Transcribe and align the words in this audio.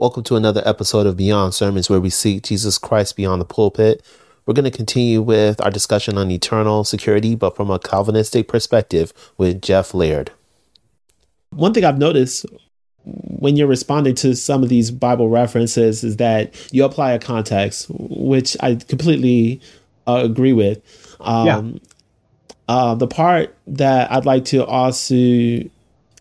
Welcome 0.00 0.22
to 0.24 0.36
another 0.36 0.62
episode 0.64 1.06
of 1.06 1.18
Beyond 1.18 1.52
Sermons, 1.52 1.90
where 1.90 2.00
we 2.00 2.08
seek 2.08 2.44
Jesus 2.44 2.78
Christ 2.78 3.16
beyond 3.16 3.38
the 3.38 3.44
pulpit. 3.44 4.02
We're 4.46 4.54
going 4.54 4.64
to 4.64 4.70
continue 4.70 5.20
with 5.20 5.60
our 5.60 5.70
discussion 5.70 6.16
on 6.16 6.30
eternal 6.30 6.84
security, 6.84 7.34
but 7.34 7.54
from 7.54 7.70
a 7.70 7.78
Calvinistic 7.78 8.48
perspective 8.48 9.12
with 9.36 9.60
Jeff 9.60 9.92
Laird. 9.92 10.30
One 11.50 11.74
thing 11.74 11.84
I've 11.84 11.98
noticed 11.98 12.46
when 13.04 13.58
you're 13.58 13.66
responding 13.66 14.14
to 14.14 14.34
some 14.34 14.62
of 14.62 14.70
these 14.70 14.90
Bible 14.90 15.28
references 15.28 16.02
is 16.02 16.16
that 16.16 16.54
you 16.72 16.82
apply 16.86 17.12
a 17.12 17.18
context, 17.18 17.88
which 17.90 18.56
I 18.60 18.76
completely 18.76 19.60
uh, 20.06 20.22
agree 20.24 20.54
with. 20.54 20.80
Um, 21.20 21.46
yeah. 21.46 21.78
uh, 22.70 22.94
the 22.94 23.06
part 23.06 23.54
that 23.66 24.10
I'd 24.10 24.24
like 24.24 24.46
to 24.46 24.64
also 24.64 25.68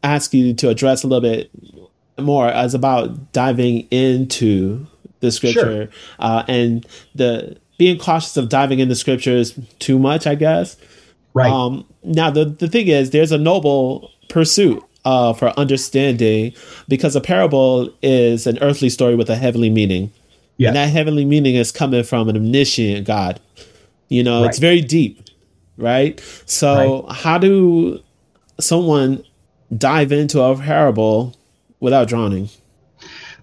ask 0.03 0.33
you 0.33 0.53
to 0.55 0.67
address 0.67 1.05
a 1.05 1.07
little 1.07 1.21
bit 1.21 1.49
more 2.21 2.47
as 2.47 2.73
about 2.73 3.31
diving 3.33 3.87
into 3.91 4.85
the 5.19 5.31
scripture 5.31 5.61
sure. 5.61 5.89
uh, 6.19 6.43
and 6.47 6.85
the 7.15 7.57
being 7.77 7.97
cautious 7.97 8.37
of 8.37 8.49
diving 8.49 8.79
into 8.79 8.95
scriptures 8.95 9.57
too 9.79 9.97
much, 9.97 10.27
I 10.27 10.35
guess. 10.35 10.75
Right. 11.33 11.51
Um, 11.51 11.85
now, 12.03 12.29
the, 12.29 12.45
the 12.45 12.67
thing 12.67 12.87
is, 12.87 13.11
there's 13.11 13.31
a 13.31 13.37
noble 13.37 14.11
pursuit 14.27 14.83
uh, 15.05 15.33
for 15.33 15.49
understanding 15.57 16.53
because 16.87 17.15
a 17.15 17.21
parable 17.21 17.93
is 18.01 18.45
an 18.45 18.57
earthly 18.59 18.89
story 18.89 19.15
with 19.15 19.29
a 19.29 19.35
heavenly 19.35 19.69
meaning. 19.69 20.11
Yes. 20.57 20.69
And 20.69 20.75
that 20.75 20.89
heavenly 20.89 21.23
meaning 21.23 21.55
is 21.55 21.71
coming 21.71 22.03
from 22.03 22.27
an 22.27 22.35
omniscient 22.35 23.07
God. 23.07 23.39
You 24.09 24.23
know, 24.23 24.41
right. 24.41 24.49
it's 24.49 24.59
very 24.59 24.81
deep, 24.81 25.29
right? 25.77 26.19
So, 26.45 27.05
right. 27.07 27.15
how 27.15 27.37
do 27.37 28.01
someone 28.59 29.23
dive 29.77 30.11
into 30.11 30.41
a 30.41 30.57
parable 30.57 31.35
without 31.79 32.07
drowning? 32.07 32.49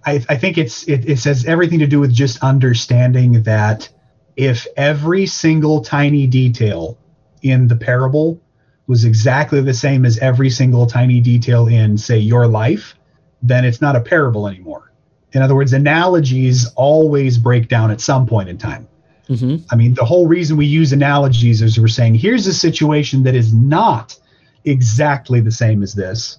I, 0.05 0.23
I 0.29 0.37
think 0.37 0.57
it's 0.57 0.87
it, 0.87 1.09
it 1.09 1.19
says 1.19 1.45
everything 1.45 1.79
to 1.79 1.87
do 1.87 1.99
with 1.99 2.13
just 2.13 2.41
understanding 2.43 3.43
that 3.43 3.89
if 4.35 4.67
every 4.77 5.25
single 5.25 5.81
tiny 5.81 6.27
detail 6.27 6.97
in 7.41 7.67
the 7.67 7.75
parable 7.75 8.39
was 8.85 9.03
exactly 9.03 9.59
the 9.61 9.73
same 9.73 10.05
as 10.05 10.17
every 10.19 10.49
single 10.49 10.85
tiny 10.85 11.19
detail 11.19 11.67
in, 11.67 11.97
say, 11.97 12.17
your 12.17 12.47
life, 12.47 12.95
then 13.41 13.65
it's 13.65 13.81
not 13.81 13.95
a 13.95 14.01
parable 14.01 14.47
anymore. 14.47 14.93
In 15.33 15.41
other 15.41 15.55
words, 15.55 15.73
analogies 15.73 16.67
always 16.75 17.37
break 17.37 17.67
down 17.67 17.91
at 17.91 17.99
some 17.99 18.25
point 18.25 18.47
in 18.47 18.57
time. 18.57 18.87
Mm-hmm. 19.27 19.65
I 19.69 19.75
mean, 19.75 19.93
the 19.93 20.05
whole 20.05 20.25
reason 20.25 20.55
we 20.55 20.65
use 20.65 20.93
analogies 20.93 21.61
is 21.61 21.77
we're 21.77 21.89
saying, 21.89 22.15
here's 22.15 22.47
a 22.47 22.53
situation 22.53 23.23
that 23.23 23.35
is 23.35 23.53
not 23.53 24.17
exactly 24.63 25.41
the 25.41 25.51
same 25.51 25.83
as 25.83 25.93
this 25.93 26.37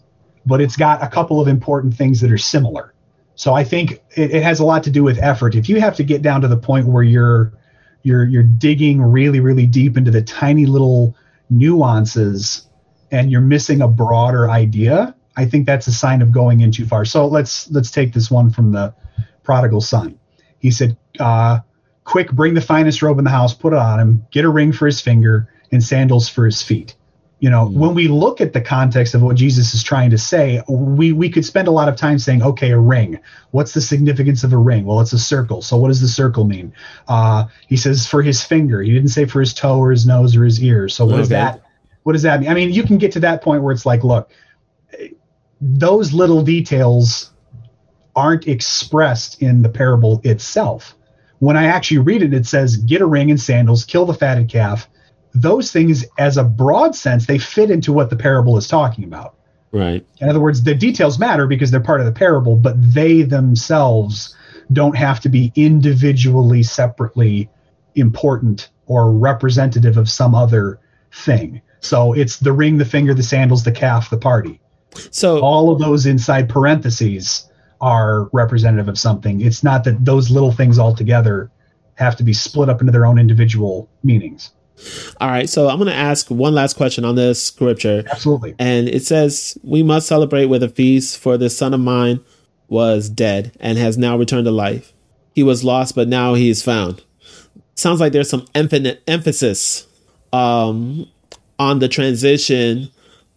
but 0.48 0.60
it's 0.60 0.76
got 0.76 1.02
a 1.02 1.08
couple 1.08 1.40
of 1.40 1.46
important 1.46 1.94
things 1.94 2.20
that 2.22 2.32
are 2.32 2.38
similar. 2.38 2.94
So 3.34 3.54
I 3.54 3.62
think 3.62 4.02
it, 4.16 4.32
it, 4.32 4.42
has 4.42 4.58
a 4.58 4.64
lot 4.64 4.82
to 4.84 4.90
do 4.90 5.04
with 5.04 5.18
effort. 5.18 5.54
If 5.54 5.68
you 5.68 5.80
have 5.80 5.94
to 5.96 6.02
get 6.02 6.22
down 6.22 6.40
to 6.40 6.48
the 6.48 6.56
point 6.56 6.86
where 6.86 7.04
you're 7.04 7.52
you're 8.02 8.24
you're 8.24 8.42
digging 8.42 9.00
really 9.00 9.38
really 9.38 9.66
deep 9.66 9.96
into 9.96 10.10
the 10.10 10.22
tiny 10.22 10.66
little 10.66 11.14
nuances 11.50 12.66
and 13.12 13.30
you're 13.30 13.40
missing 13.40 13.80
a 13.80 13.88
broader 13.88 14.50
idea, 14.50 15.14
I 15.36 15.44
think 15.44 15.66
that's 15.66 15.86
a 15.86 15.92
sign 15.92 16.20
of 16.22 16.32
going 16.32 16.60
in 16.60 16.72
too 16.72 16.86
far. 16.86 17.04
So 17.04 17.26
let's 17.26 17.70
let's 17.70 17.90
take 17.90 18.12
this 18.12 18.30
one 18.30 18.50
from 18.50 18.72
the 18.72 18.92
prodigal 19.44 19.82
son. 19.82 20.18
He 20.58 20.72
said, 20.72 20.96
uh, 21.20 21.60
"Quick, 22.04 22.32
bring 22.32 22.54
the 22.54 22.60
finest 22.60 23.02
robe 23.02 23.18
in 23.18 23.24
the 23.24 23.30
house, 23.30 23.54
put 23.54 23.72
it 23.72 23.78
on 23.78 24.00
him, 24.00 24.26
get 24.32 24.44
a 24.44 24.48
ring 24.48 24.72
for 24.72 24.86
his 24.86 25.00
finger 25.00 25.48
and 25.70 25.84
sandals 25.84 26.28
for 26.28 26.44
his 26.44 26.62
feet." 26.62 26.96
You 27.40 27.50
know, 27.50 27.66
mm-hmm. 27.66 27.78
when 27.78 27.94
we 27.94 28.08
look 28.08 28.40
at 28.40 28.52
the 28.52 28.60
context 28.60 29.14
of 29.14 29.22
what 29.22 29.36
Jesus 29.36 29.72
is 29.72 29.82
trying 29.82 30.10
to 30.10 30.18
say, 30.18 30.62
we 30.68 31.12
we 31.12 31.30
could 31.30 31.44
spend 31.44 31.68
a 31.68 31.70
lot 31.70 31.88
of 31.88 31.94
time 31.94 32.18
saying, 32.18 32.42
okay, 32.42 32.72
a 32.72 32.78
ring. 32.78 33.20
What's 33.52 33.74
the 33.74 33.80
significance 33.80 34.42
of 34.42 34.52
a 34.52 34.56
ring? 34.56 34.84
Well, 34.84 35.00
it's 35.00 35.12
a 35.12 35.18
circle. 35.18 35.62
So 35.62 35.76
what 35.76 35.88
does 35.88 36.00
the 36.00 36.08
circle 36.08 36.44
mean? 36.44 36.72
Uh, 37.06 37.46
he 37.68 37.76
says 37.76 38.06
for 38.06 38.22
his 38.22 38.42
finger. 38.42 38.82
He 38.82 38.92
didn't 38.92 39.10
say 39.10 39.24
for 39.24 39.40
his 39.40 39.54
toe 39.54 39.78
or 39.78 39.92
his 39.92 40.06
nose 40.06 40.34
or 40.34 40.44
his 40.44 40.62
ear. 40.62 40.88
So 40.88 41.04
what 41.04 41.12
okay. 41.12 41.20
does 41.20 41.28
that? 41.28 41.62
What 42.02 42.14
does 42.14 42.22
that 42.22 42.40
mean? 42.40 42.48
I 42.48 42.54
mean, 42.54 42.72
you 42.72 42.82
can 42.82 42.98
get 42.98 43.12
to 43.12 43.20
that 43.20 43.42
point 43.42 43.62
where 43.62 43.72
it's 43.72 43.86
like, 43.86 44.02
look, 44.02 44.30
those 45.60 46.12
little 46.12 46.42
details 46.42 47.30
aren't 48.16 48.48
expressed 48.48 49.42
in 49.42 49.62
the 49.62 49.68
parable 49.68 50.20
itself. 50.24 50.96
When 51.38 51.56
I 51.56 51.66
actually 51.66 51.98
read 51.98 52.22
it, 52.22 52.34
it 52.34 52.46
says, 52.46 52.76
get 52.78 53.00
a 53.00 53.06
ring 53.06 53.30
and 53.30 53.40
sandals, 53.40 53.84
kill 53.84 54.06
the 54.06 54.14
fatted 54.14 54.48
calf 54.48 54.88
those 55.34 55.72
things, 55.72 56.04
as 56.18 56.36
a 56.36 56.44
broad 56.44 56.94
sense, 56.94 57.26
they 57.26 57.38
fit 57.38 57.70
into 57.70 57.92
what 57.92 58.10
the 58.10 58.16
parable 58.16 58.56
is 58.56 58.66
talking 58.66 59.04
about. 59.04 59.34
Right. 59.70 60.04
In 60.20 60.28
other 60.28 60.40
words, 60.40 60.62
the 60.62 60.74
details 60.74 61.18
matter 61.18 61.46
because 61.46 61.70
they're 61.70 61.80
part 61.80 62.00
of 62.00 62.06
the 62.06 62.12
parable, 62.12 62.56
but 62.56 62.74
they 62.94 63.22
themselves 63.22 64.34
don't 64.72 64.96
have 64.96 65.20
to 65.20 65.28
be 65.28 65.52
individually, 65.54 66.62
separately 66.62 67.48
important 67.94 68.70
or 68.86 69.12
representative 69.12 69.96
of 69.96 70.08
some 70.08 70.34
other 70.34 70.78
thing. 71.12 71.60
So 71.80 72.12
it's 72.12 72.38
the 72.38 72.52
ring, 72.52 72.78
the 72.78 72.84
finger, 72.84 73.14
the 73.14 73.22
sandals, 73.22 73.64
the 73.64 73.72
calf, 73.72 74.10
the 74.10 74.18
party. 74.18 74.60
So 75.10 75.40
all 75.40 75.70
of 75.70 75.78
those 75.78 76.06
inside 76.06 76.48
parentheses 76.48 77.48
are 77.80 78.28
representative 78.32 78.88
of 78.88 78.98
something. 78.98 79.40
It's 79.40 79.62
not 79.62 79.84
that 79.84 80.04
those 80.04 80.30
little 80.30 80.52
things 80.52 80.78
all 80.78 80.94
together 80.94 81.50
have 81.94 82.16
to 82.16 82.24
be 82.24 82.32
split 82.32 82.68
up 82.68 82.80
into 82.80 82.92
their 82.92 83.06
own 83.06 83.18
individual 83.18 83.88
meanings. 84.02 84.50
All 85.20 85.28
right, 85.28 85.48
so 85.48 85.68
I'm 85.68 85.78
going 85.78 85.88
to 85.88 85.94
ask 85.94 86.30
one 86.30 86.54
last 86.54 86.76
question 86.76 87.04
on 87.04 87.14
this 87.14 87.42
scripture. 87.42 88.04
Absolutely. 88.10 88.54
And 88.58 88.88
it 88.88 89.04
says, 89.04 89.58
We 89.62 89.82
must 89.82 90.06
celebrate 90.06 90.46
with 90.46 90.62
a 90.62 90.68
feast, 90.68 91.18
for 91.18 91.36
this 91.36 91.56
son 91.56 91.74
of 91.74 91.80
mine 91.80 92.20
was 92.68 93.08
dead 93.08 93.52
and 93.60 93.78
has 93.78 93.96
now 93.98 94.16
returned 94.16 94.44
to 94.44 94.50
life. 94.50 94.92
He 95.34 95.42
was 95.42 95.64
lost, 95.64 95.94
but 95.94 96.08
now 96.08 96.34
he 96.34 96.50
is 96.50 96.62
found. 96.62 97.02
Sounds 97.74 98.00
like 98.00 98.12
there's 98.12 98.30
some 98.30 98.46
infinite 98.54 99.02
emphasis 99.06 99.86
um, 100.32 101.08
on 101.58 101.78
the 101.78 101.88
transition 101.88 102.90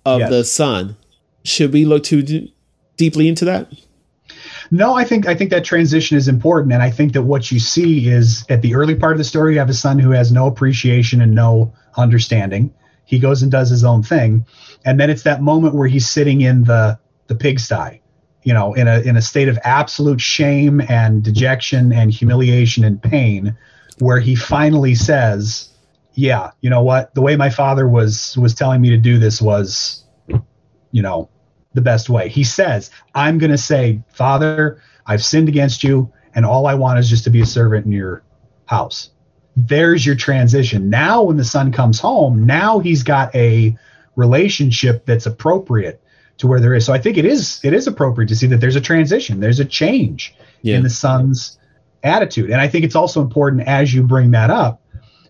of 0.05 0.19
yes. 0.19 0.29
the 0.29 0.43
son. 0.43 0.97
Should 1.43 1.73
we 1.73 1.85
look 1.85 2.03
too 2.03 2.21
d- 2.21 2.53
deeply 2.97 3.27
into 3.27 3.45
that? 3.45 3.71
No, 4.73 4.95
I 4.95 5.03
think 5.03 5.27
I 5.27 5.35
think 5.35 5.49
that 5.49 5.65
transition 5.65 6.17
is 6.17 6.29
important, 6.29 6.71
and 6.71 6.81
I 6.81 6.89
think 6.89 7.11
that 7.13 7.23
what 7.23 7.51
you 7.51 7.59
see 7.59 8.07
is 8.07 8.45
at 8.47 8.61
the 8.61 8.73
early 8.73 8.95
part 8.95 9.11
of 9.11 9.17
the 9.17 9.25
story, 9.25 9.53
you 9.53 9.59
have 9.59 9.69
a 9.69 9.73
son 9.73 9.99
who 9.99 10.11
has 10.11 10.31
no 10.31 10.47
appreciation 10.47 11.21
and 11.21 11.35
no 11.35 11.73
understanding. 11.97 12.73
He 13.03 13.19
goes 13.19 13.43
and 13.43 13.51
does 13.51 13.69
his 13.69 13.83
own 13.83 14.01
thing, 14.01 14.45
and 14.85 14.97
then 14.97 15.09
it's 15.09 15.23
that 15.23 15.41
moment 15.41 15.75
where 15.75 15.89
he's 15.89 16.09
sitting 16.09 16.39
in 16.39 16.63
the 16.63 16.97
the 17.27 17.35
pigsty, 17.35 18.01
you 18.43 18.53
know, 18.53 18.73
in 18.73 18.87
a 18.87 19.01
in 19.01 19.17
a 19.17 19.21
state 19.21 19.49
of 19.49 19.59
absolute 19.65 20.21
shame 20.21 20.79
and 20.87 21.21
dejection 21.21 21.91
and 21.91 22.09
humiliation 22.09 22.85
and 22.85 23.03
pain, 23.03 23.57
where 23.99 24.21
he 24.21 24.35
finally 24.35 24.95
says, 24.95 25.69
"Yeah, 26.13 26.51
you 26.61 26.69
know 26.69 26.81
what? 26.81 27.13
The 27.13 27.21
way 27.21 27.35
my 27.35 27.49
father 27.49 27.89
was 27.89 28.37
was 28.37 28.55
telling 28.55 28.79
me 28.79 28.89
to 28.91 28.97
do 28.97 29.19
this 29.19 29.41
was, 29.41 30.05
you 30.93 31.01
know, 31.01 31.27
the 31.73 31.81
best 31.81 32.09
way. 32.09 32.29
He 32.29 32.43
says, 32.43 32.91
I'm 33.15 33.37
going 33.37 33.51
to 33.51 33.57
say, 33.57 34.01
Father, 34.09 34.81
I've 35.05 35.23
sinned 35.23 35.49
against 35.49 35.83
you, 35.83 36.11
and 36.35 36.45
all 36.45 36.67
I 36.67 36.73
want 36.73 36.99
is 36.99 37.09
just 37.09 37.23
to 37.25 37.29
be 37.29 37.41
a 37.41 37.45
servant 37.45 37.85
in 37.85 37.91
your 37.91 38.23
house. 38.65 39.11
There's 39.55 40.05
your 40.05 40.15
transition. 40.15 40.89
Now, 40.89 41.23
when 41.23 41.37
the 41.37 41.43
son 41.43 41.71
comes 41.71 41.99
home, 41.99 42.45
now 42.45 42.79
he's 42.79 43.03
got 43.03 43.33
a 43.35 43.75
relationship 44.15 45.05
that's 45.05 45.25
appropriate 45.25 46.01
to 46.37 46.47
where 46.47 46.59
there 46.59 46.73
is. 46.73 46.85
So 46.85 46.93
I 46.93 46.99
think 46.99 47.17
it 47.17 47.25
is 47.25 47.59
it 47.63 47.73
is 47.73 47.87
appropriate 47.87 48.27
to 48.29 48.35
see 48.35 48.47
that 48.47 48.57
there's 48.57 48.75
a 48.75 48.81
transition, 48.81 49.39
there's 49.39 49.59
a 49.59 49.65
change 49.65 50.35
yeah. 50.61 50.77
in 50.77 50.83
the 50.83 50.89
son's 50.89 51.59
attitude. 52.03 52.49
And 52.49 52.59
I 52.59 52.67
think 52.67 52.85
it's 52.85 52.95
also 52.95 53.21
important 53.21 53.67
as 53.67 53.93
you 53.93 54.03
bring 54.03 54.31
that 54.31 54.49
up 54.49 54.81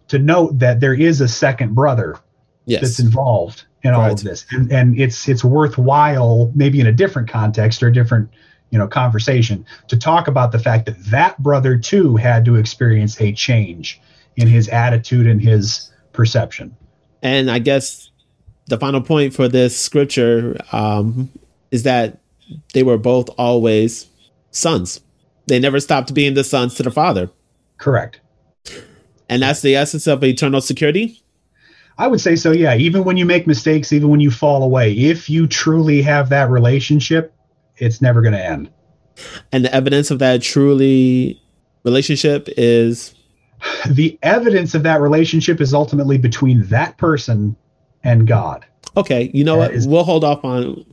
to 0.07 0.19
note 0.19 0.59
that 0.59 0.79
there 0.79 0.93
is 0.93 1.21
a 1.21 1.27
second 1.27 1.75
brother 1.75 2.17
yes. 2.65 2.81
that's 2.81 2.99
involved 2.99 3.65
in 3.83 3.93
all 3.93 4.11
of 4.11 4.23
this. 4.23 4.45
And, 4.51 4.71
and 4.71 4.99
it's 4.99 5.27
it's 5.27 5.43
worthwhile 5.43 6.51
maybe 6.55 6.79
in 6.79 6.87
a 6.87 6.91
different 6.91 7.29
context 7.29 7.81
or 7.81 7.87
a 7.87 7.93
different 7.93 8.29
you 8.69 8.77
know 8.77 8.87
conversation 8.87 9.65
to 9.87 9.97
talk 9.97 10.27
about 10.27 10.51
the 10.51 10.59
fact 10.59 10.85
that 10.85 11.03
that 11.05 11.41
brother 11.41 11.77
too 11.77 12.15
had 12.15 12.45
to 12.45 12.55
experience 12.55 13.19
a 13.19 13.31
change 13.33 13.99
in 14.35 14.47
his 14.47 14.67
attitude 14.69 15.27
and 15.27 15.41
his 15.41 15.91
perception. 16.13 16.75
And 17.21 17.51
i 17.51 17.59
guess 17.59 18.09
the 18.67 18.77
final 18.77 19.01
point 19.01 19.33
for 19.33 19.47
this 19.47 19.77
scripture 19.77 20.57
um, 20.71 21.29
is 21.71 21.83
that 21.83 22.19
they 22.73 22.83
were 22.83 22.97
both 22.97 23.29
always 23.37 24.07
sons. 24.51 25.01
They 25.47 25.59
never 25.59 25.79
stopped 25.79 26.13
being 26.13 26.33
the 26.33 26.43
sons 26.43 26.75
to 26.75 26.83
the 26.83 26.91
father. 26.91 27.29
Correct. 27.77 28.21
And 29.27 29.41
that's 29.41 29.61
the 29.61 29.75
essence 29.75 30.07
of 30.07 30.23
eternal 30.23 30.61
security 30.61 31.21
I 31.97 32.07
would 32.07 32.21
say 32.21 32.35
so, 32.35 32.51
yeah. 32.51 32.75
Even 32.75 33.03
when 33.03 33.17
you 33.17 33.25
make 33.25 33.47
mistakes, 33.47 33.93
even 33.93 34.09
when 34.09 34.19
you 34.19 34.31
fall 34.31 34.63
away, 34.63 34.93
if 34.93 35.29
you 35.29 35.47
truly 35.47 36.01
have 36.01 36.29
that 36.29 36.49
relationship, 36.49 37.33
it's 37.77 38.01
never 38.01 38.21
going 38.21 38.33
to 38.33 38.43
end. 38.43 38.71
And 39.51 39.65
the 39.65 39.73
evidence 39.73 40.11
of 40.11 40.19
that 40.19 40.41
truly 40.41 41.41
relationship 41.83 42.47
is 42.57 43.13
the 43.89 44.17
evidence 44.23 44.73
of 44.73 44.83
that 44.83 45.01
relationship 45.01 45.61
is 45.61 45.73
ultimately 45.73 46.17
between 46.17 46.63
that 46.67 46.97
person 46.97 47.55
and 48.03 48.27
God. 48.27 48.65
Okay, 48.97 49.31
you 49.33 49.43
know 49.43 49.57
that 49.59 49.69
what? 49.69 49.73
Is, 49.73 49.87
we'll 49.87 50.03
hold 50.03 50.23
off 50.23 50.43
on 50.43 50.85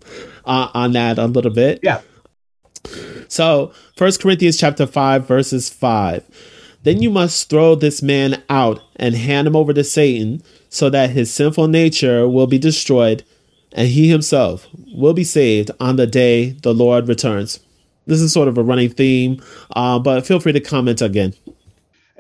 uh, 0.45 0.69
on 0.75 0.93
that 0.93 1.19
a 1.19 1.27
little 1.27 1.51
bit. 1.51 1.81
Yeah. 1.83 2.01
So, 3.29 3.73
First 3.97 4.23
Corinthians 4.23 4.57
chapter 4.57 4.87
5 4.87 5.27
verses 5.27 5.69
5. 5.69 6.25
Then 6.85 7.03
you 7.03 7.11
must 7.11 7.51
throw 7.51 7.75
this 7.75 8.03
man 8.03 8.43
out 8.49 8.81
and 8.97 9.15
hand 9.15 9.49
him 9.49 9.57
over 9.57 9.75
to 9.75 9.85
Satan 9.85 10.43
so 10.69 10.91
that 10.91 11.11
his 11.11 11.33
sinful 11.33 11.69
nature 11.69 12.29
will 12.29 12.47
be 12.47 12.59
destroyed 12.59 13.25
and 13.73 13.89
he 13.89 14.09
himself 14.09 14.67
will 14.95 15.15
be 15.15 15.25
saved 15.25 15.71
on 15.81 15.97
the 15.97 16.07
day 16.07 16.51
the 16.51 16.75
Lord 16.75 17.09
returns. 17.09 17.61
This 18.07 18.21
is 18.21 18.33
sort 18.33 18.49
of 18.49 18.57
a 18.57 18.63
running 18.63 18.89
theme, 18.89 19.43
uh, 19.77 19.99
but 19.99 20.27
feel 20.27 20.41
free 20.41 20.53
to 20.53 20.61
comment 20.61 21.03
again. 21.03 21.35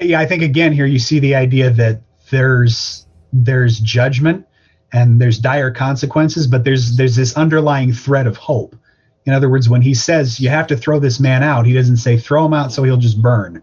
Yeah, 0.00 0.20
I 0.20 0.26
think 0.26 0.42
again 0.42 0.72
here 0.72 0.86
you 0.86 0.98
see 0.98 1.18
the 1.18 1.34
idea 1.34 1.70
that 1.70 2.02
there's 2.30 3.06
there's 3.32 3.80
judgment 3.80 4.46
and 4.92 5.20
there's 5.20 5.38
dire 5.38 5.70
consequences, 5.70 6.46
but 6.46 6.64
there's 6.64 6.96
there's 6.96 7.16
this 7.16 7.36
underlying 7.36 7.92
thread 7.92 8.26
of 8.26 8.36
hope. 8.36 8.76
In 9.24 9.32
other 9.32 9.50
words, 9.50 9.68
when 9.68 9.82
he 9.82 9.94
says 9.94 10.40
you 10.40 10.48
have 10.48 10.66
to 10.68 10.76
throw 10.76 10.98
this 10.98 11.18
man 11.18 11.42
out, 11.42 11.66
he 11.66 11.72
doesn't 11.72 11.96
say 11.98 12.16
throw 12.16 12.46
him 12.46 12.54
out 12.54 12.72
so 12.72 12.82
he'll 12.82 12.96
just 12.96 13.20
burn. 13.20 13.62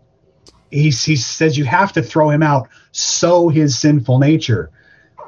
He, 0.76 0.90
he 0.90 1.16
says 1.16 1.58
you 1.58 1.66
have 1.66 1.94
to 1.94 2.04
throw 2.04 2.30
him 2.30 2.44
out 2.44 2.68
so 2.92 3.50
his 3.50 3.78
sinful 3.78 4.20
nature 4.20 4.70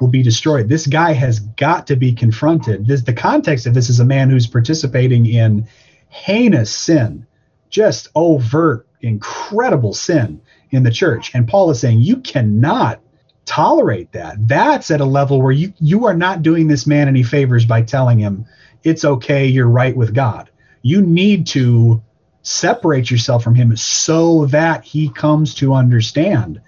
will 0.00 0.08
be 0.08 0.22
destroyed. 0.22 0.68
This 0.68 0.86
guy 0.86 1.12
has 1.12 1.40
got 1.40 1.86
to 1.88 1.96
be 1.96 2.12
confronted. 2.12 2.86
This 2.86 3.02
the 3.02 3.12
context 3.12 3.66
of 3.66 3.74
this 3.74 3.90
is 3.90 4.00
a 4.00 4.04
man 4.04 4.30
who's 4.30 4.46
participating 4.46 5.26
in 5.26 5.66
heinous 6.08 6.72
sin, 6.72 7.26
just 7.70 8.08
overt, 8.14 8.86
incredible 9.00 9.94
sin 9.94 10.40
in 10.70 10.82
the 10.82 10.90
church. 10.90 11.34
And 11.34 11.48
Paul 11.48 11.70
is 11.70 11.80
saying 11.80 12.00
you 12.00 12.18
cannot 12.18 13.00
tolerate 13.44 14.12
that. 14.12 14.36
That's 14.46 14.90
at 14.90 15.00
a 15.00 15.06
level 15.06 15.40
where 15.40 15.52
you 15.52 15.72
you 15.80 16.04
are 16.04 16.14
not 16.14 16.42
doing 16.42 16.68
this 16.68 16.86
man 16.86 17.08
any 17.08 17.22
favors 17.22 17.64
by 17.64 17.82
telling 17.82 18.18
him 18.18 18.44
it's 18.84 19.04
okay, 19.04 19.46
you're 19.46 19.68
right 19.68 19.96
with 19.96 20.14
God. 20.14 20.50
You 20.82 21.02
need 21.02 21.46
to 21.48 22.02
separate 22.42 23.10
yourself 23.10 23.44
from 23.44 23.54
him 23.54 23.76
so 23.76 24.46
that 24.46 24.84
he 24.84 25.10
comes 25.10 25.54
to 25.56 25.74
understand 25.74 26.60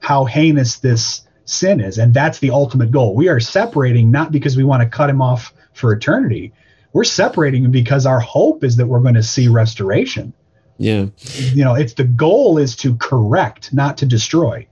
how 0.00 0.24
heinous 0.24 0.78
this 0.78 1.22
sin 1.44 1.80
is. 1.80 1.98
And 1.98 2.14
that's 2.14 2.38
the 2.38 2.50
ultimate 2.50 2.90
goal. 2.90 3.14
We 3.14 3.28
are 3.28 3.40
separating 3.40 4.10
not 4.10 4.32
because 4.32 4.56
we 4.56 4.64
want 4.64 4.82
to 4.82 4.88
cut 4.88 5.10
him 5.10 5.22
off 5.22 5.52
for 5.72 5.92
eternity. 5.92 6.52
We're 6.92 7.04
separating 7.04 7.64
him 7.64 7.70
because 7.70 8.06
our 8.06 8.20
hope 8.20 8.64
is 8.64 8.76
that 8.76 8.86
we're 8.86 9.00
going 9.00 9.14
to 9.14 9.22
see 9.22 9.48
restoration. 9.48 10.32
Yeah. 10.78 11.06
You 11.52 11.64
know, 11.64 11.74
it's 11.74 11.94
the 11.94 12.04
goal 12.04 12.58
is 12.58 12.76
to 12.76 12.96
correct, 12.96 13.72
not 13.72 13.98
to 13.98 14.06
destroy. 14.06 14.66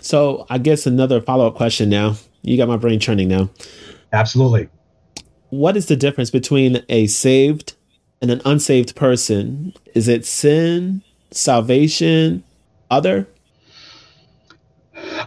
So 0.00 0.46
I 0.50 0.58
guess 0.58 0.86
another 0.86 1.20
follow 1.20 1.46
up 1.46 1.54
question 1.54 1.88
now. 1.88 2.16
You 2.42 2.56
got 2.56 2.68
my 2.68 2.76
brain 2.76 3.00
churning 3.00 3.28
now. 3.28 3.50
Absolutely. 4.12 4.68
What 5.50 5.76
is 5.76 5.86
the 5.86 5.96
difference 5.96 6.30
between 6.30 6.84
a 6.88 7.06
saved 7.06 7.74
and 8.20 8.30
an 8.30 8.42
unsaved 8.44 8.96
person? 8.96 9.72
Is 9.94 10.08
it 10.08 10.24
sin, 10.24 11.02
salvation, 11.30 12.44
other? 12.90 13.26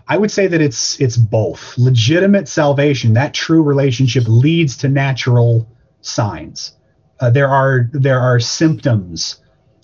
I 0.07 0.17
would 0.17 0.31
say 0.31 0.47
that 0.47 0.61
it's 0.61 0.99
it's 0.99 1.17
both. 1.17 1.77
Legitimate 1.77 2.47
salvation, 2.47 3.13
that 3.13 3.33
true 3.33 3.63
relationship 3.63 4.23
leads 4.27 4.77
to 4.77 4.89
natural 4.89 5.67
signs. 6.01 6.73
Uh, 7.19 7.29
there 7.29 7.47
are 7.47 7.89
there 7.93 8.19
are 8.19 8.39
symptoms 8.39 9.37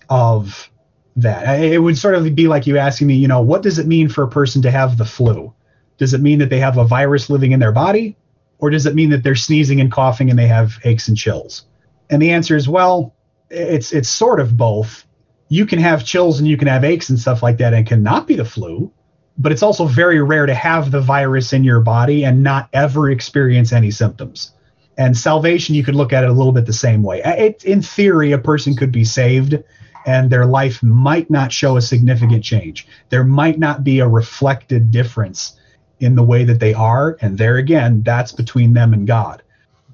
of 0.09 0.69
that. 1.15 1.61
It 1.61 1.79
would 1.79 1.97
sort 1.97 2.15
of 2.15 2.35
be 2.35 2.47
like 2.47 2.67
you 2.67 2.77
asking 2.77 3.07
me, 3.07 3.15
you 3.15 3.27
know, 3.27 3.41
what 3.41 3.63
does 3.63 3.79
it 3.79 3.87
mean 3.87 4.09
for 4.09 4.23
a 4.23 4.27
person 4.27 4.61
to 4.63 4.71
have 4.71 4.97
the 4.97 5.05
flu? 5.05 5.53
Does 5.97 6.13
it 6.13 6.21
mean 6.21 6.39
that 6.39 6.49
they 6.49 6.59
have 6.59 6.77
a 6.77 6.83
virus 6.83 7.29
living 7.29 7.51
in 7.51 7.59
their 7.59 7.71
body? 7.71 8.15
Or 8.59 8.69
does 8.69 8.85
it 8.85 8.95
mean 8.95 9.09
that 9.11 9.23
they're 9.23 9.35
sneezing 9.35 9.79
and 9.81 9.91
coughing 9.91 10.29
and 10.29 10.37
they 10.37 10.47
have 10.47 10.79
aches 10.83 11.07
and 11.07 11.17
chills? 11.17 11.65
And 12.09 12.21
the 12.21 12.31
answer 12.31 12.55
is, 12.55 12.69
well, 12.69 13.13
it's 13.49 13.93
it's 13.93 14.09
sort 14.09 14.39
of 14.39 14.57
both. 14.57 15.05
You 15.49 15.65
can 15.65 15.79
have 15.79 16.05
chills 16.05 16.39
and 16.39 16.47
you 16.47 16.57
can 16.57 16.67
have 16.67 16.83
aches 16.83 17.09
and 17.09 17.19
stuff 17.19 17.41
like 17.41 17.57
that 17.57 17.73
and 17.73 17.87
cannot 17.87 18.27
be 18.27 18.35
the 18.35 18.45
flu, 18.45 18.91
but 19.37 19.51
it's 19.51 19.63
also 19.63 19.85
very 19.85 20.21
rare 20.21 20.45
to 20.45 20.53
have 20.53 20.91
the 20.91 20.99
virus 20.99 21.53
in 21.53 21.63
your 21.63 21.79
body 21.79 22.25
and 22.25 22.43
not 22.43 22.69
ever 22.73 23.09
experience 23.09 23.71
any 23.71 23.91
symptoms. 23.91 24.51
And 24.97 25.15
salvation, 25.15 25.75
you 25.75 25.83
could 25.83 25.95
look 25.95 26.11
at 26.11 26.23
it 26.23 26.29
a 26.29 26.33
little 26.33 26.51
bit 26.51 26.65
the 26.65 26.73
same 26.73 27.03
way. 27.03 27.21
Uh, 27.21 27.33
it, 27.33 27.63
in 27.63 27.81
theory, 27.81 28.31
a 28.31 28.37
person 28.37 28.75
could 28.75 28.91
be 28.91 29.05
saved 29.05 29.57
and 30.05 30.29
their 30.29 30.45
life 30.45 30.81
might 30.81 31.29
not 31.29 31.51
show 31.51 31.77
a 31.77 31.81
significant 31.81 32.43
change. 32.43 32.87
There 33.09 33.23
might 33.23 33.59
not 33.59 33.83
be 33.83 33.99
a 33.99 34.07
reflected 34.07 34.89
difference 34.89 35.59
in 35.99 36.15
the 36.15 36.23
way 36.23 36.45
that 36.45 36.59
they 36.59 36.73
are. 36.73 37.17
And 37.21 37.37
there 37.37 37.57
again, 37.57 38.03
that's 38.03 38.31
between 38.31 38.73
them 38.73 38.93
and 38.93 39.05
God. 39.05 39.43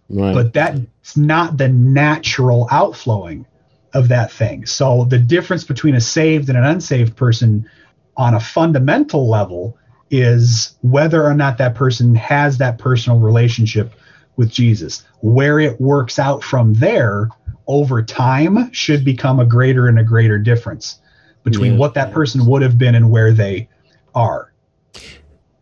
Right. 0.09 0.33
But 0.33 0.53
that's 0.53 1.17
not 1.17 1.57
the 1.57 1.69
natural 1.69 2.67
outflowing 2.71 3.45
of 3.93 4.07
that 4.09 4.31
thing. 4.31 4.65
So 4.65 5.05
the 5.05 5.19
difference 5.19 5.63
between 5.63 5.95
a 5.95 6.01
saved 6.01 6.49
and 6.49 6.57
an 6.57 6.63
unsaved 6.63 7.15
person 7.15 7.69
on 8.17 8.33
a 8.33 8.39
fundamental 8.39 9.29
level 9.29 9.77
is 10.11 10.77
whether 10.81 11.23
or 11.23 11.33
not 11.33 11.57
that 11.57 11.75
person 11.75 12.15
has 12.15 12.57
that 12.59 12.77
personal 12.77 13.19
relationship 13.19 13.93
with 14.35 14.51
Jesus. 14.51 15.03
Where 15.21 15.59
it 15.59 15.79
works 15.79 16.19
out 16.19 16.43
from 16.43 16.73
there 16.73 17.29
over 17.67 18.03
time 18.03 18.71
should 18.71 19.05
become 19.05 19.39
a 19.39 19.45
greater 19.45 19.87
and 19.87 19.99
a 19.99 20.03
greater 20.03 20.37
difference 20.37 20.99
between 21.43 21.73
yeah. 21.73 21.77
what 21.79 21.93
that 21.93 22.11
person 22.11 22.45
would 22.45 22.61
have 22.61 22.77
been 22.77 22.95
and 22.95 23.09
where 23.09 23.31
they 23.31 23.69
are. 24.15 24.52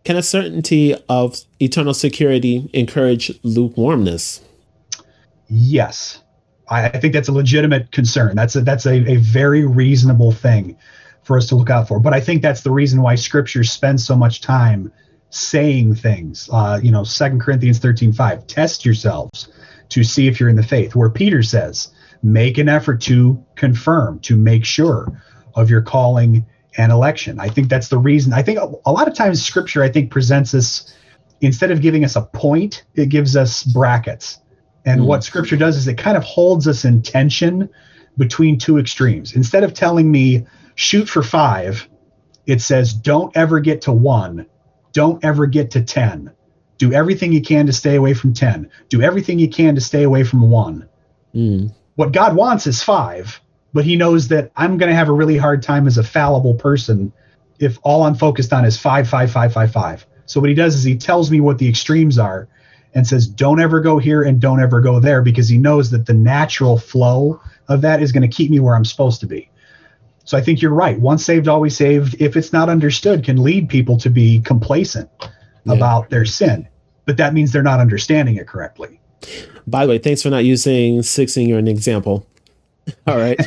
Can 0.04 0.16
a 0.16 0.24
certainty 0.24 0.96
of 1.08 1.42
eternal 1.60 1.94
security 1.94 2.70
encourage 2.74 3.32
lukewarmness? 3.44 4.42
Yes. 5.48 6.22
I, 6.70 6.86
I 6.86 7.00
think 7.00 7.14
that's 7.14 7.28
a 7.28 7.34
legitimate 7.34 7.92
concern. 7.92 8.36
That's 8.36 8.56
a, 8.56 8.62
that's 8.62 8.86
a, 8.86 9.12
a 9.12 9.18
very 9.18 9.66
reasonable 9.66 10.32
thing 10.32 10.78
for 11.24 11.38
us 11.38 11.48
to 11.48 11.56
look 11.56 11.70
out 11.70 11.88
for. 11.88 12.00
But 12.00 12.14
I 12.14 12.20
think 12.20 12.42
that's 12.42 12.62
the 12.62 12.72
reason 12.72 13.02
why 13.02 13.16
Scripture 13.16 13.64
spends 13.64 14.06
so 14.06 14.16
much 14.16 14.42
time 14.42 14.92
saying 15.30 15.96
things. 15.96 16.50
Uh, 16.52 16.80
you 16.82 16.92
know, 16.92 17.04
Second 17.04 17.42
Corinthians 17.42 17.80
13 17.80 18.12
5, 18.12 18.48
test 18.48 18.84
yourselves 18.84 19.50
to 19.90 20.04
see 20.04 20.28
if 20.28 20.40
you're 20.40 20.50
in 20.50 20.56
the 20.56 20.64
faith, 20.64 20.96
where 20.96 21.10
Peter 21.10 21.44
says, 21.44 21.90
make 22.24 22.58
an 22.58 22.70
effort 22.70 23.02
to 23.02 23.44
confirm, 23.56 24.20
to 24.20 24.36
make 24.36 24.66
sure 24.66 25.22
of 25.56 25.70
your 25.70 25.82
calling 25.82 26.46
and 26.78 26.92
election. 26.92 27.40
I 27.40 27.48
think 27.48 27.70
that's 27.70 27.90
the 27.90 27.98
reason. 27.98 28.34
I 28.34 28.42
think 28.42 28.60
a, 28.60 28.72
a 28.86 28.92
lot 28.92 29.08
of 29.08 29.14
times 29.14 29.44
scripture, 29.44 29.84
I 29.84 29.90
think, 29.90 30.12
presents 30.12 30.54
us, 30.54 30.94
instead 31.42 31.72
of 31.72 31.82
giving 31.82 32.04
us 32.04 32.16
a 32.16 32.22
point, 32.22 32.84
it 32.96 33.10
gives 33.10 33.36
us 33.36 33.64
brackets. 33.64 34.40
And 34.86 35.02
mm. 35.02 35.06
what 35.06 35.24
scripture 35.24 35.58
does 35.58 35.78
is 35.78 35.88
it 35.88 35.98
kind 35.98 36.18
of 36.18 36.24
holds 36.24 36.68
us 36.68 36.86
in 36.86 37.02
tension 37.02 37.70
between 38.18 38.58
two 38.58 38.78
extremes. 38.78 39.36
Instead 39.36 39.64
of 39.64 39.74
telling 39.74 40.12
me, 40.12 40.46
shoot 40.76 41.08
for 41.08 41.24
five, 41.24 41.88
it 42.46 42.62
says, 42.62 42.94
don't 42.94 43.36
ever 43.36 43.60
get 43.60 43.82
to 43.82 43.92
one, 43.92 44.46
don't 44.94 45.24
ever 45.24 45.46
get 45.46 45.72
to 45.72 45.82
10 45.82 46.32
do 46.82 46.92
everything 46.92 47.32
you 47.32 47.44
can 47.44 47.68
to 47.68 47.74
stay 47.74 47.96
away 47.96 48.16
from 48.16 48.34
10. 48.34 48.68
Do 48.90 49.04
everything 49.04 49.38
you 49.38 49.48
can 49.48 49.76
to 49.76 49.82
stay 49.82 50.02
away 50.02 50.24
from 50.24 50.50
1. 50.50 50.90
Mm. 51.36 51.72
What 51.94 52.12
God 52.12 52.36
wants 52.36 52.66
is 52.66 52.82
5, 52.82 53.40
but 53.74 53.86
he 53.86 53.96
knows 53.96 54.28
that 54.30 54.52
I'm 54.56 54.78
going 54.78 54.90
to 54.90 54.96
have 54.96 55.10
a 55.10 55.14
really 55.14 55.38
hard 55.38 55.64
time 55.64 55.88
as 55.88 55.98
a 55.98 56.04
fallible 56.04 56.54
person 56.54 57.12
if 57.60 57.78
all 57.84 58.04
I'm 58.04 58.16
focused 58.16 58.54
on 58.54 58.66
is 58.66 58.78
5, 58.78 59.08
5, 59.08 59.32
5, 59.32 59.54
5, 59.54 59.72
5. 59.72 60.06
So 60.26 60.40
what 60.40 60.50
he 60.50 60.56
does 60.56 60.76
is 60.76 60.84
he 60.84 60.98
tells 60.98 61.30
me 61.30 61.40
what 61.40 61.58
the 61.58 61.70
extremes 61.70 62.18
are 62.18 62.48
and 62.94 63.06
says, 63.06 63.28
don't 63.28 63.62
ever 63.62 63.80
go 63.80 63.98
here 63.98 64.24
and 64.24 64.40
don't 64.40 64.62
ever 64.62 64.82
go 64.82 65.00
there 65.00 65.22
because 65.22 65.48
he 65.48 65.58
knows 65.58 65.92
that 65.92 66.06
the 66.06 66.14
natural 66.14 66.78
flow 66.78 67.40
of 67.68 67.82
that 67.82 68.02
is 68.02 68.12
going 68.12 68.30
to 68.30 68.36
keep 68.36 68.50
me 68.50 68.60
where 68.60 68.76
I'm 68.76 68.86
supposed 68.86 69.20
to 69.22 69.28
be. 69.28 69.50
So 70.26 70.38
I 70.38 70.42
think 70.42 70.62
you're 70.62 70.74
right. 70.74 71.00
Once 71.00 71.24
saved, 71.24 71.48
always 71.48 71.76
saved, 71.76 72.16
if 72.20 72.36
it's 72.36 72.54
not 72.54 72.70
understood, 72.70 73.24
can 73.24 73.42
lead 73.42 73.70
people 73.70 73.98
to 73.98 74.10
be 74.10 74.40
complacent 74.42 75.10
yeah. 75.66 75.74
about 75.74 76.10
their 76.10 76.26
sin 76.26 76.68
but 77.06 77.18
that 77.18 77.34
means 77.34 77.52
they're 77.52 77.64
not 77.64 77.80
understanding 77.80 78.36
it 78.36 78.48
correctly. 78.48 79.00
By 79.68 79.86
the 79.86 79.92
way, 79.92 79.98
thanks 79.98 80.22
for 80.22 80.30
not 80.30 80.46
using 80.46 81.04
sixing 81.04 81.52
or 81.52 81.58
an 81.58 81.68
example. 81.68 82.26
All 83.08 83.18
right. 83.18 83.40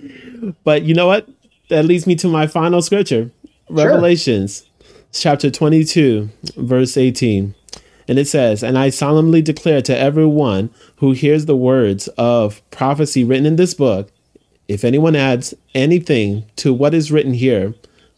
but 0.64 0.82
you 0.82 0.94
know 0.94 1.06
what? 1.06 1.28
That 1.68 1.84
leads 1.84 2.06
me 2.06 2.16
to 2.16 2.28
my 2.28 2.46
final 2.46 2.82
scripture 2.82 3.30
Revelations 3.68 4.64
sure. 4.82 4.92
chapter 5.12 5.50
22, 5.50 6.28
verse 6.56 6.96
18. 6.96 7.54
And 8.08 8.18
it 8.18 8.26
says, 8.26 8.64
And 8.64 8.76
I 8.76 8.90
solemnly 8.90 9.40
declare 9.40 9.82
to 9.82 9.96
everyone 9.96 10.70
who 10.96 11.12
hears 11.12 11.46
the 11.46 11.56
words 11.56 12.08
of 12.18 12.60
prophecy 12.70 13.22
written 13.22 13.46
in 13.46 13.56
this 13.56 13.74
book, 13.74 14.10
if 14.66 14.84
anyone 14.84 15.14
adds 15.14 15.54
anything 15.74 16.44
to 16.56 16.72
what 16.72 16.94
is 16.94 17.12
written 17.12 17.34
here, 17.34 17.74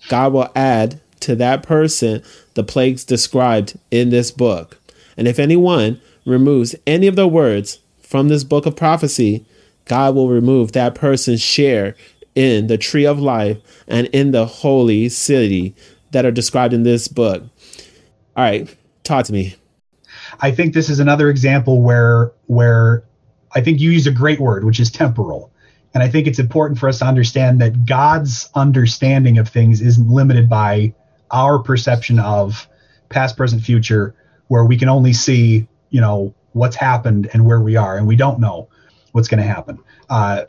God 0.08 0.32
will 0.32 0.50
add 0.56 1.00
to 1.20 1.36
that 1.36 1.62
person 1.62 2.22
the 2.54 2.64
plagues 2.64 3.04
described 3.04 3.78
in 3.90 4.10
this 4.10 4.30
book. 4.30 4.78
And 5.16 5.28
if 5.28 5.38
anyone 5.38 6.00
removes 6.24 6.74
any 6.86 7.06
of 7.06 7.16
the 7.16 7.28
words 7.28 7.78
from 8.00 8.28
this 8.28 8.44
book 8.44 8.66
of 8.66 8.76
prophecy, 8.76 9.44
God 9.84 10.14
will 10.14 10.28
remove 10.28 10.72
that 10.72 10.94
person's 10.94 11.40
share 11.40 11.94
in 12.34 12.66
the 12.66 12.78
tree 12.78 13.06
of 13.06 13.20
life 13.20 13.58
and 13.86 14.06
in 14.08 14.30
the 14.30 14.46
holy 14.46 15.08
city 15.08 15.74
that 16.12 16.24
are 16.24 16.30
described 16.30 16.72
in 16.72 16.82
this 16.82 17.08
book. 17.08 17.42
All 18.36 18.44
right, 18.44 18.74
talk 19.04 19.26
to 19.26 19.32
me. 19.32 19.56
I 20.40 20.50
think 20.50 20.74
this 20.74 20.88
is 20.88 21.00
another 21.00 21.28
example 21.28 21.82
where 21.82 22.32
where 22.46 23.04
I 23.54 23.60
think 23.60 23.80
you 23.80 23.90
use 23.90 24.06
a 24.06 24.12
great 24.12 24.40
word, 24.40 24.64
which 24.64 24.80
is 24.80 24.90
temporal. 24.90 25.50
And 25.94 26.02
I 26.02 26.08
think 26.08 26.26
it's 26.26 26.38
important 26.38 26.78
for 26.78 26.88
us 26.88 27.00
to 27.00 27.04
understand 27.04 27.60
that 27.60 27.84
God's 27.84 28.48
understanding 28.54 29.36
of 29.36 29.48
things 29.48 29.82
isn't 29.82 30.08
limited 30.08 30.48
by 30.48 30.94
our 31.30 31.58
perception 31.58 32.18
of 32.18 32.66
past, 33.10 33.36
present, 33.36 33.62
future, 33.62 34.14
where 34.48 34.64
we 34.64 34.78
can 34.78 34.88
only 34.88 35.12
see, 35.12 35.66
you 35.90 36.00
know, 36.00 36.34
what's 36.52 36.76
happened 36.76 37.28
and 37.34 37.44
where 37.44 37.60
we 37.60 37.76
are, 37.76 37.98
and 37.98 38.06
we 38.06 38.16
don't 38.16 38.38
know 38.40 38.68
what's 39.12 39.28
going 39.28 39.42
to 39.42 39.48
happen. 39.48 39.78
Uh, 40.10 40.44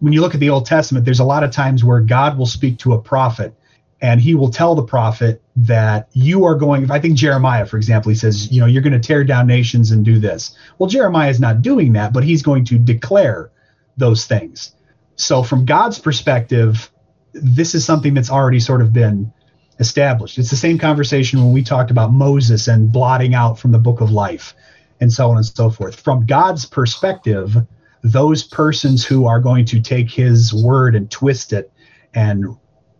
when 0.00 0.12
you 0.12 0.20
look 0.20 0.34
at 0.34 0.40
the 0.40 0.50
Old 0.50 0.66
Testament, 0.66 1.04
there's 1.04 1.20
a 1.20 1.24
lot 1.24 1.42
of 1.42 1.50
times 1.50 1.82
where 1.82 2.00
God 2.00 2.38
will 2.38 2.46
speak 2.46 2.78
to 2.80 2.92
a 2.92 3.00
prophet 3.00 3.54
and 4.00 4.20
he 4.20 4.34
will 4.34 4.50
tell 4.50 4.74
the 4.74 4.82
prophet 4.82 5.42
that 5.56 6.08
you 6.12 6.44
are 6.44 6.54
going 6.54 6.90
i 6.90 7.00
think 7.00 7.16
jeremiah 7.16 7.66
for 7.66 7.76
example 7.76 8.10
he 8.10 8.14
says 8.14 8.50
you 8.52 8.60
know 8.60 8.66
you're 8.66 8.82
going 8.82 8.92
to 8.92 9.00
tear 9.00 9.24
down 9.24 9.46
nations 9.46 9.90
and 9.90 10.04
do 10.04 10.18
this. 10.18 10.56
Well 10.78 10.88
jeremiah 10.88 11.30
is 11.30 11.40
not 11.40 11.62
doing 11.62 11.92
that 11.94 12.12
but 12.12 12.24
he's 12.24 12.42
going 12.42 12.64
to 12.66 12.78
declare 12.78 13.50
those 13.96 14.26
things. 14.26 14.74
So 15.16 15.42
from 15.42 15.64
god's 15.64 15.98
perspective 15.98 16.90
this 17.32 17.74
is 17.74 17.84
something 17.84 18.14
that's 18.14 18.30
already 18.30 18.58
sort 18.58 18.80
of 18.80 18.92
been 18.92 19.32
established. 19.78 20.38
It's 20.38 20.50
the 20.50 20.56
same 20.56 20.78
conversation 20.78 21.40
when 21.40 21.52
we 21.52 21.62
talked 21.62 21.90
about 21.90 22.12
moses 22.12 22.68
and 22.68 22.92
blotting 22.92 23.34
out 23.34 23.58
from 23.58 23.72
the 23.72 23.78
book 23.78 24.00
of 24.00 24.10
life 24.10 24.54
and 25.00 25.12
so 25.12 25.30
on 25.30 25.36
and 25.36 25.46
so 25.46 25.70
forth. 25.70 26.00
From 26.00 26.26
god's 26.26 26.66
perspective 26.66 27.56
those 28.02 28.42
persons 28.44 29.04
who 29.04 29.26
are 29.26 29.40
going 29.40 29.64
to 29.66 29.80
take 29.80 30.10
his 30.10 30.52
word 30.54 30.94
and 30.94 31.10
twist 31.10 31.52
it 31.52 31.72
and 32.14 32.46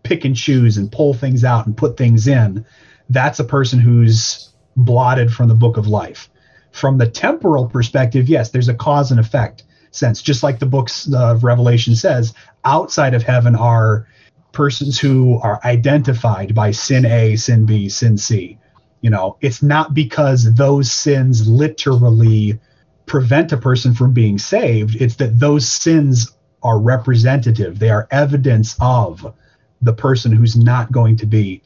pick 0.03 0.25
and 0.25 0.37
choose 0.37 0.77
and 0.77 0.91
pull 0.91 1.15
things 1.15 1.45
out 1.45 1.67
and 1.67 1.77
put 1.77 1.97
things 1.97 2.27
in, 2.27 2.65
that's 3.11 3.39
a 3.39 3.45
person 3.45 3.79
who's 3.79 4.53
blotted 4.77 5.33
from 5.33 5.49
the 5.49 5.55
book 5.55 5.77
of 5.77 5.87
life. 5.87 6.29
From 6.73 6.99
the 6.99 7.09
temporal 7.09 7.67
perspective, 7.67 8.29
yes, 8.29 8.51
there's 8.51 8.69
a 8.69 8.75
cause 8.75 9.11
and 9.11 9.19
effect 9.19 9.65
sense, 9.91 10.23
just 10.23 10.43
like 10.43 10.59
the 10.59 10.67
books 10.67 11.13
of 11.13 11.45
Revelation 11.45 11.95
says. 11.95 12.35
Outside 12.65 13.15
of 13.15 13.23
heaven 13.23 13.57
are 13.57 14.07
persons 14.53 14.99
who 14.99 15.39
are 15.41 15.61
identified 15.65 16.55
by 16.55 16.71
sin 16.71 17.05
A, 17.05 17.37
sin 17.37 17.67
B, 17.67 17.89
sin 17.89 18.19
C. 18.19 18.59
You 19.01 19.11
know, 19.11 19.37
it's 19.41 19.63
not 19.63 19.95
because 19.95 20.55
those 20.55 20.91
sins 20.91 21.49
literally 21.49 22.59
prevent 23.09 23.53
a 23.53 23.57
person 23.57 23.95
from 23.95 24.13
being 24.13 24.39
saved, 24.39 25.01
it's 25.01 25.17
that 25.17 25.39
those 25.39 25.69
sins 25.69 26.33
are 26.63 26.79
representative, 26.79 27.79
they 27.79 27.91
are 27.91 28.07
evidence 28.11 28.77
of 28.81 29.35
the 29.83 29.93
person 29.93 30.33
who's 30.33 30.57
not 30.57 30.93
going 30.93 31.17
to 31.17 31.27
be 31.27 31.63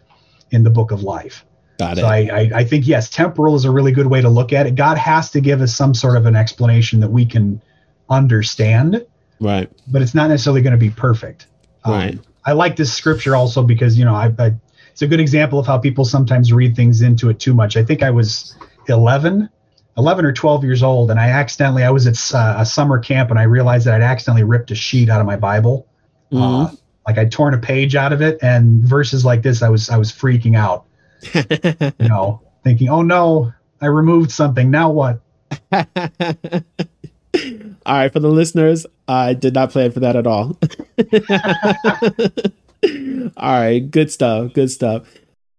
in 0.50 0.62
the 0.62 0.70
book 0.70 0.90
of 0.90 1.02
life. 1.02 1.44
Got 1.78 1.96
so 1.96 2.06
it. 2.06 2.08
I, 2.08 2.40
I, 2.40 2.50
I 2.56 2.64
think 2.64 2.86
yes, 2.86 3.08
temporal 3.08 3.54
is 3.54 3.64
a 3.64 3.70
really 3.70 3.92
good 3.92 4.06
way 4.06 4.20
to 4.20 4.28
look 4.28 4.52
at 4.52 4.66
it. 4.66 4.74
God 4.74 4.98
has 4.98 5.30
to 5.30 5.40
give 5.40 5.60
us 5.60 5.74
some 5.74 5.94
sort 5.94 6.16
of 6.16 6.26
an 6.26 6.36
explanation 6.36 7.00
that 7.00 7.10
we 7.10 7.24
can 7.24 7.62
understand, 8.10 9.04
right. 9.40 9.70
but 9.88 10.02
it's 10.02 10.14
not 10.14 10.28
necessarily 10.28 10.62
going 10.62 10.72
to 10.72 10.78
be 10.78 10.90
perfect. 10.90 11.46
Um, 11.84 11.92
Right. 11.92 12.18
I 12.44 12.52
like 12.52 12.76
this 12.76 12.92
scripture 12.92 13.36
also 13.36 13.62
because 13.62 13.96
you 13.96 14.04
know 14.04 14.14
I, 14.14 14.32
I 14.38 14.54
it's 14.90 15.02
a 15.02 15.06
good 15.06 15.20
example 15.20 15.58
of 15.58 15.66
how 15.66 15.78
people 15.78 16.04
sometimes 16.04 16.52
read 16.52 16.76
things 16.76 17.00
into 17.00 17.30
it 17.30 17.40
too 17.40 17.54
much. 17.54 17.76
I 17.76 17.84
think 17.84 18.02
I 18.02 18.10
was 18.10 18.54
11, 18.88 19.48
11 19.98 20.24
or 20.24 20.32
12 20.32 20.64
years 20.64 20.82
old, 20.82 21.10
and 21.10 21.20
I 21.20 21.28
accidentally 21.28 21.84
I 21.84 21.90
was 21.90 22.06
at 22.06 22.34
uh, 22.34 22.54
a 22.58 22.64
summer 22.66 22.98
camp 22.98 23.30
and 23.30 23.38
I 23.38 23.42
realized 23.42 23.86
that 23.86 23.94
I'd 23.94 24.02
accidentally 24.02 24.44
ripped 24.44 24.70
a 24.70 24.74
sheet 24.74 25.10
out 25.10 25.20
of 25.20 25.26
my 25.26 25.36
Bible. 25.36 25.86
Uh, 26.32 26.36
Mhm. 26.68 26.78
like 27.06 27.18
I'd 27.18 27.30
torn 27.32 27.52
a 27.52 27.58
page 27.58 27.94
out 27.94 28.12
of 28.12 28.22
it, 28.22 28.38
and 28.42 28.82
verses 28.82 29.24
like 29.24 29.42
this, 29.42 29.62
I 29.62 29.68
was 29.68 29.90
I 29.90 29.98
was 29.98 30.10
freaking 30.12 30.56
out. 30.56 30.84
You 32.00 32.08
know, 32.08 32.40
thinking, 32.64 32.88
oh 32.88 33.02
no, 33.02 33.52
I 33.80 33.86
removed 33.86 34.30
something. 34.30 34.70
Now 34.70 34.90
what? 34.90 35.20
all 35.72 35.84
right, 37.86 38.12
for 38.12 38.20
the 38.20 38.28
listeners, 38.28 38.86
I 39.08 39.34
did 39.34 39.54
not 39.54 39.70
plan 39.70 39.92
for 39.92 40.00
that 40.00 40.16
at 40.16 40.26
all. 40.26 40.58
all 43.36 43.60
right, 43.60 43.90
good 43.90 44.10
stuff. 44.10 44.52
Good 44.52 44.70
stuff. 44.70 45.02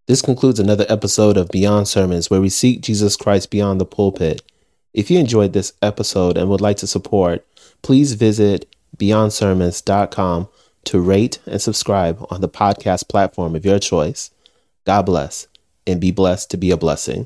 This 0.05 0.21
concludes 0.21 0.59
another 0.59 0.85
episode 0.89 1.37
of 1.37 1.47
Beyond 1.47 1.87
Sermons, 1.87 2.29
where 2.29 2.41
we 2.41 2.49
seek 2.49 2.81
Jesus 2.81 3.15
Christ 3.15 3.49
beyond 3.49 3.79
the 3.79 3.85
pulpit. 3.85 4.41
If 4.93 5.09
you 5.09 5.17
enjoyed 5.17 5.53
this 5.53 5.71
episode 5.81 6.37
and 6.37 6.49
would 6.49 6.59
like 6.59 6.75
to 6.77 6.87
support, 6.87 7.45
please 7.81 8.13
visit 8.13 8.69
beyondsermons.com 8.97 10.49
to 10.83 10.99
rate 10.99 11.39
and 11.45 11.61
subscribe 11.61 12.25
on 12.29 12.41
the 12.41 12.49
podcast 12.49 13.07
platform 13.07 13.55
of 13.55 13.63
your 13.63 13.79
choice. 13.79 14.29
God 14.85 15.05
bless 15.05 15.47
and 15.87 16.01
be 16.01 16.11
blessed 16.11 16.51
to 16.51 16.57
be 16.57 16.71
a 16.71 16.77
blessing. 16.77 17.21